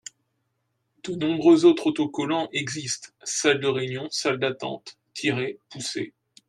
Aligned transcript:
De 1.03 1.13
nombreux 1.13 1.63
autres 1.63 1.85
autocollants 1.85 2.49
existent: 2.53 3.11
salle 3.21 3.59
de 3.59 3.67
réunion, 3.67 4.07
salle 4.09 4.39
d’attente, 4.39 4.97
tirez 5.13 5.59
/ 5.65 5.69
poussez... 5.69 6.11